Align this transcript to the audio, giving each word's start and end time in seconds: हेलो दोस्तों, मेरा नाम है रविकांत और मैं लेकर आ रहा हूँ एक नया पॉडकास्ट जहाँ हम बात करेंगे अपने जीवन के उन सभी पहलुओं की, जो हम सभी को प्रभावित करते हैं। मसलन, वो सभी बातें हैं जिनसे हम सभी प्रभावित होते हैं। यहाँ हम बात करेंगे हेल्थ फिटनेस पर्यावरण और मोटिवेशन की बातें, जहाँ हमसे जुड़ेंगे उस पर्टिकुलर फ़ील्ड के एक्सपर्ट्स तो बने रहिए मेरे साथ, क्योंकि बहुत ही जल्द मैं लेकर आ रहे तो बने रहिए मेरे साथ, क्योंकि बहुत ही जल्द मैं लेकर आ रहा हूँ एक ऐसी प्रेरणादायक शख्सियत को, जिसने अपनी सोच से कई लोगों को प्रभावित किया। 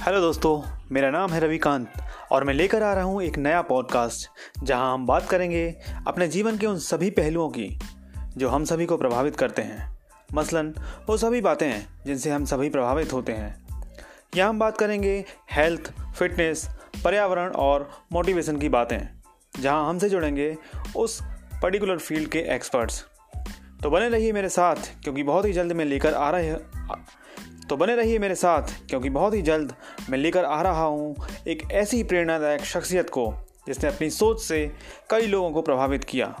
हेलो 0.00 0.20
दोस्तों, 0.20 0.78
मेरा 0.92 1.10
नाम 1.10 1.30
है 1.30 1.40
रविकांत 1.40 1.92
और 2.32 2.44
मैं 2.44 2.54
लेकर 2.54 2.82
आ 2.82 2.92
रहा 2.94 3.04
हूँ 3.04 3.22
एक 3.22 3.38
नया 3.38 3.62
पॉडकास्ट 3.62 4.28
जहाँ 4.62 4.94
हम 4.94 5.06
बात 5.06 5.28
करेंगे 5.28 5.76
अपने 6.06 6.28
जीवन 6.28 6.58
के 6.58 6.66
उन 6.66 6.78
सभी 6.78 7.10
पहलुओं 7.10 7.48
की, 7.48 7.78
जो 8.36 8.48
हम 8.48 8.64
सभी 8.64 8.86
को 8.86 8.96
प्रभावित 8.96 9.36
करते 9.36 9.62
हैं। 9.62 9.98
मसलन, 10.34 10.74
वो 11.06 11.16
सभी 11.16 11.40
बातें 11.40 11.66
हैं 11.68 12.04
जिनसे 12.06 12.30
हम 12.30 12.44
सभी 12.44 12.70
प्रभावित 12.70 13.12
होते 13.12 13.32
हैं। 13.32 13.68
यहाँ 14.36 14.48
हम 14.48 14.58
बात 14.58 14.78
करेंगे 14.78 15.24
हेल्थ 15.52 15.92
फिटनेस 16.18 16.68
पर्यावरण 17.04 17.50
और 17.50 17.90
मोटिवेशन 18.12 18.56
की 18.56 18.68
बातें, 18.68 18.98
जहाँ 19.60 19.88
हमसे 19.88 20.08
जुड़ेंगे 20.08 20.56
उस 20.96 21.20
पर्टिकुलर 21.62 21.98
फ़ील्ड 21.98 22.28
के 22.28 22.38
एक्सपर्ट्स 22.38 23.04
तो 23.82 23.90
बने 23.90 24.08
रहिए 24.08 24.32
मेरे 24.32 24.48
साथ, 24.48 24.76
क्योंकि 25.02 25.22
बहुत 25.22 25.46
ही 25.46 25.52
जल्द 25.52 25.72
मैं 25.72 25.84
लेकर 25.84 26.14
आ 26.14 26.30
रहे 26.30 26.54
तो 27.68 27.76
बने 27.76 27.94
रहिए 27.96 28.18
मेरे 28.18 28.34
साथ, 28.34 28.62
क्योंकि 28.88 29.10
बहुत 29.10 29.34
ही 29.34 29.42
जल्द 29.42 29.74
मैं 30.10 30.18
लेकर 30.18 30.44
आ 30.44 30.60
रहा 30.62 30.84
हूँ 30.84 31.14
एक 31.48 31.62
ऐसी 31.72 32.02
प्रेरणादायक 32.04 32.64
शख्सियत 32.64 33.10
को, 33.10 33.32
जिसने 33.66 33.88
अपनी 33.90 34.10
सोच 34.10 34.40
से 34.42 34.66
कई 35.10 35.26
लोगों 35.26 35.50
को 35.50 35.62
प्रभावित 35.62 36.04
किया। 36.04 36.34